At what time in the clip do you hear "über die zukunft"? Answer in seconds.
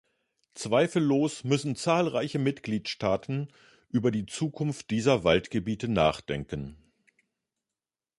3.91-4.89